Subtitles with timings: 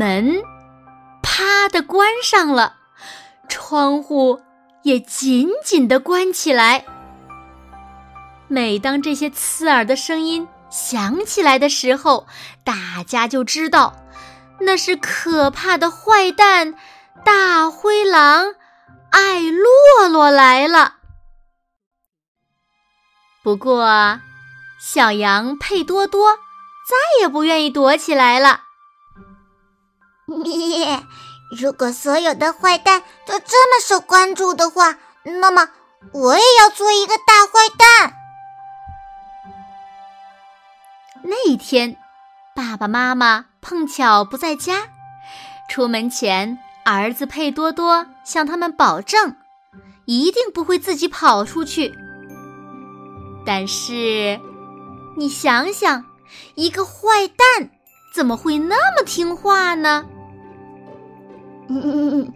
[0.00, 0.42] 门
[1.22, 2.76] 啪的关上了，
[3.50, 4.40] 窗户
[4.82, 6.86] 也紧紧的关起来。
[8.48, 12.26] 每当这些刺耳的声音响起来的时候，
[12.64, 13.94] 大家就知道
[14.60, 16.74] 那是可怕的坏蛋
[17.22, 18.54] 大灰狼
[19.10, 20.94] 艾洛洛来了。
[23.42, 24.18] 不过，
[24.80, 26.36] 小羊佩多多
[26.88, 28.62] 再也不愿意躲起来了。
[30.44, 30.84] 你
[31.58, 35.68] 如果所有的坏蛋都这么受关注的话，那么
[36.12, 38.14] 我也要做一个大坏蛋。
[41.22, 41.96] 那一天，
[42.54, 44.88] 爸爸妈妈碰巧不在家，
[45.68, 49.36] 出门前，儿子佩多多向他们保证，
[50.06, 51.92] 一定不会自己跑出去。
[53.44, 54.40] 但是，
[55.16, 56.04] 你想想，
[56.54, 57.70] 一个坏蛋
[58.14, 60.06] 怎么会那么听话呢？
[61.72, 62.32] 嗯，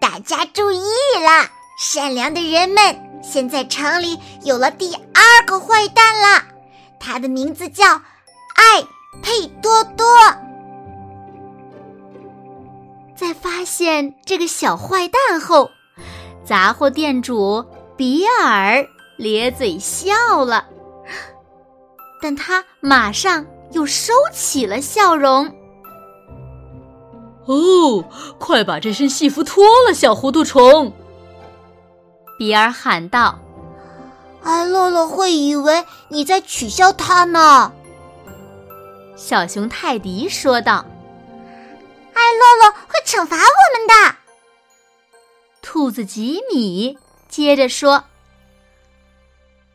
[0.00, 6.42] 大家注意了，善良的人们，现在城里有了第二个坏蛋了，
[6.98, 8.82] 他的名字叫艾
[9.22, 10.04] 佩多多。
[13.14, 15.70] 在发现这个小坏蛋后，
[16.44, 17.64] 杂货店主
[17.96, 18.84] 比尔
[19.16, 20.66] 咧嘴笑了，
[22.20, 25.61] 但他马上又收起了笑容。
[27.46, 28.04] 哦，
[28.38, 30.92] 快把这身戏服脱了，小糊涂虫！
[32.38, 33.38] 比尔喊道
[34.42, 37.72] ：“艾洛洛会以为你在取笑他呢。”
[39.16, 40.84] 小熊泰迪说道
[42.14, 44.16] ：“艾洛洛会惩罚我们的。”
[45.62, 46.98] 兔子吉米
[47.28, 48.04] 接着说：“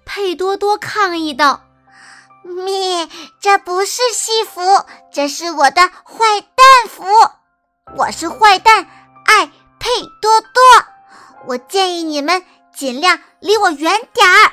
[0.06, 1.62] 佩多多抗议道
[2.44, 4.62] ：‘咪，这不是戏服，
[5.12, 7.04] 这是我的坏蛋服。’”
[7.96, 8.86] 我是坏蛋
[9.26, 9.48] 艾
[9.80, 9.90] 佩
[10.22, 10.62] 多多，
[11.46, 12.44] 我建议你们
[12.76, 14.52] 尽量离我远点儿。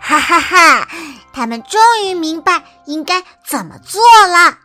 [0.00, 0.88] 哈哈哈！
[1.32, 4.58] 他们终于明白应该怎么做了。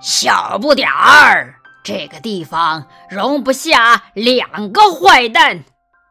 [0.00, 5.64] 小不点儿，这个地方容不下两个坏蛋，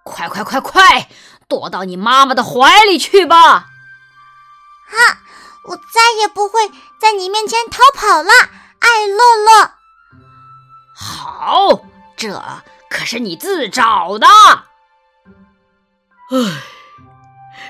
[0.04, 1.08] 快快快快，
[1.48, 3.68] 躲到你妈妈的怀里去吧！
[4.88, 5.18] 哈，
[5.70, 6.70] 我再也不会
[7.02, 8.32] 在你面前逃跑了。
[8.86, 9.72] 艾乐乐，
[10.96, 11.82] 好，
[12.16, 12.40] 这
[12.88, 14.28] 可是你自找的。
[16.32, 16.62] 唉，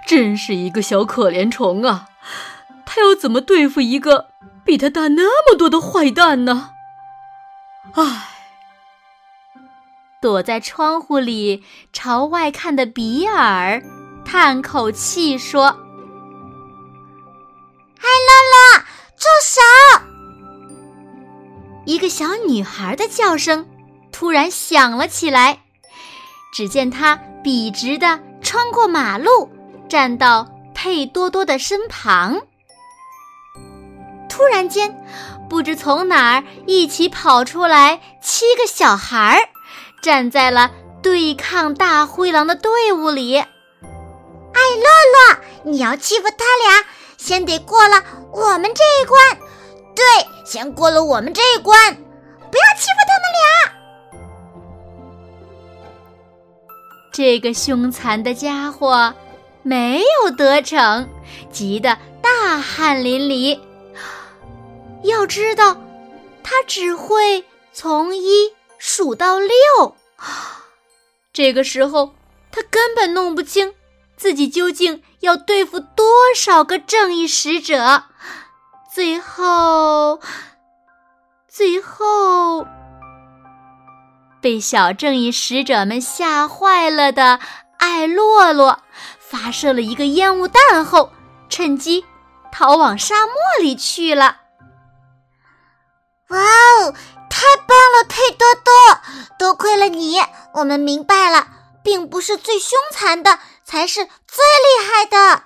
[0.05, 2.07] 真是一个小可怜虫啊！
[2.85, 4.31] 他要怎么对付一个
[4.65, 6.71] 比他大那么多的坏蛋呢？
[7.93, 8.27] 唉，
[10.21, 13.81] 躲在窗户里朝外看的比尔
[14.25, 15.67] 叹口气说
[18.01, 18.83] ：“艾乐乐，
[19.15, 19.61] 住手！”
[21.85, 23.67] 一个小女孩的叫声
[24.11, 25.59] 突然响了起来，
[26.53, 29.49] 只见她笔直的穿过马路，
[29.87, 32.41] 站到佩多多的身旁。
[34.27, 34.95] 突然间，
[35.49, 39.49] 不知从哪儿一起跑出来七个小孩儿，
[40.01, 40.71] 站在了
[41.01, 43.37] 对抗大灰狼的队伍里。
[43.37, 43.47] 艾
[44.77, 44.85] 乐
[45.33, 46.85] 乐，你要欺负他俩，
[47.17, 49.44] 先得过了我们这一关。
[49.95, 50.03] 对，
[50.45, 53.71] 先过了我们这一关，不要欺负他们俩。
[57.11, 59.13] 这个凶残的家伙
[59.63, 61.07] 没有得逞，
[61.49, 63.57] 急得大汗淋漓。
[65.03, 65.77] 要知道，
[66.43, 69.95] 他只会从一数到六，
[71.31, 72.13] 这个时候
[72.51, 73.73] 他根本弄不清
[74.17, 76.05] 自己究竟要对付多
[76.35, 78.03] 少个正义使者。
[78.95, 80.21] 最后，
[81.49, 82.65] 最后，
[84.39, 87.41] 被小正义使者们吓坏了的
[87.77, 88.79] 艾洛洛
[89.19, 91.11] 发射了一个烟雾弹后，
[91.49, 92.05] 趁机
[92.53, 94.37] 逃往沙漠里去了。
[96.29, 96.93] 哇哦，
[97.29, 98.73] 太棒了，佩多多！
[99.37, 100.21] 多亏了你，
[100.53, 101.47] 我们明白了，
[101.83, 105.43] 并不是最凶残的才是最厉害的。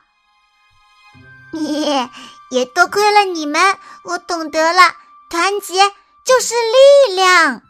[1.54, 2.08] 你
[2.50, 4.96] 也多亏了你们，我懂得了，
[5.30, 5.90] 团结
[6.26, 7.62] 就是力量。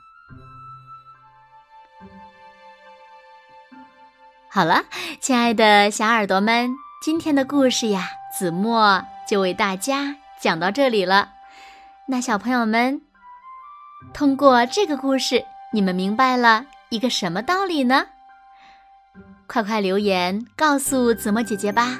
[4.50, 4.86] 好了，
[5.22, 11.30] 亲爱的小耳朵们，今天的故事呀，子墨就为大家讲到这里了。
[12.08, 13.02] 那小朋友们，
[14.14, 18.08] 通过这个故事，你们明白了一个什么道理呢？
[19.46, 22.00] 快快留言告诉子墨姐姐吧。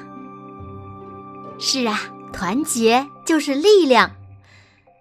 [1.58, 2.00] 是啊，
[2.32, 4.10] 团结就是力量。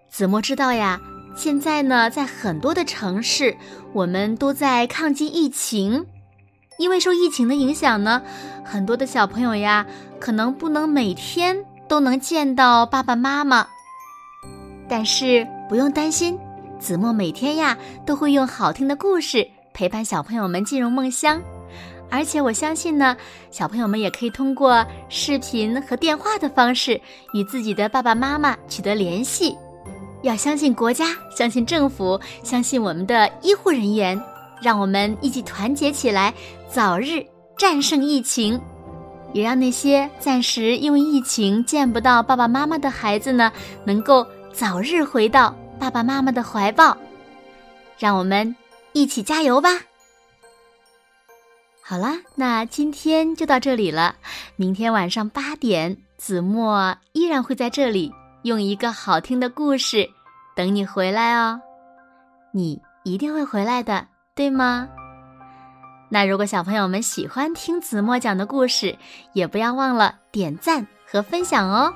[0.09, 0.99] 子墨知道呀，
[1.35, 3.55] 现在呢，在很多的城市，
[3.93, 6.05] 我们都在抗击疫情。
[6.77, 8.21] 因为受疫情的影响呢，
[8.63, 9.85] 很多的小朋友呀，
[10.19, 13.67] 可能不能每天都能见到爸爸妈妈。
[14.87, 16.39] 但是不用担心，
[16.79, 21.41] 子墨每天呀都会用好听的故事陪伴小朋友们进入梦乡。
[22.09, 23.15] 而且我相信呢，
[23.51, 27.00] 小朋友们也可以通过视频和电话的方式
[27.33, 29.56] 与自己的爸爸妈妈取得联系。
[30.21, 34.19] 要相信国家，相信政府，相信我们的医护人员。
[34.61, 36.33] 让我们一起团结起来，
[36.69, 37.25] 早日
[37.57, 38.59] 战胜疫情，
[39.31, 43.50] 也让那些暂时因为疫情见不到爸爸妈妈的孩子呢，
[43.85, 46.97] 能够早日回到爸爸妈妈的怀抱。
[47.97, 48.53] 让我们
[48.91, 49.69] 一起加油吧！
[51.89, 54.15] 好啦，那今天就到这里了。
[54.57, 58.13] 明天晚上八点，子墨依然会在这里，
[58.44, 60.07] 用一个好听的故事
[60.56, 61.59] 等你回来哦。
[62.53, 64.06] 你一定会回来的。
[64.36, 64.88] 对吗？
[66.09, 68.95] 那如果小朋友们喜欢听子墨讲的故事，
[69.33, 71.91] 也不要忘了点赞和分享哦。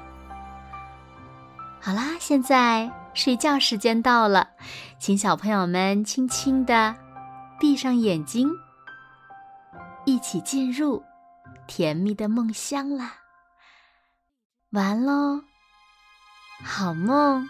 [1.79, 4.47] 好啦，现在睡觉时间到了，
[4.97, 6.95] 请小朋友们轻轻的
[7.59, 8.49] 闭上眼睛，
[10.05, 11.03] 一起进入
[11.67, 13.17] 甜蜜的梦乡啦。
[14.71, 15.43] 完喽，
[16.63, 17.47] 好梦。